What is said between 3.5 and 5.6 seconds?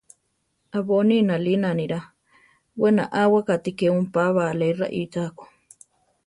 ti ke ompába ale raíchako.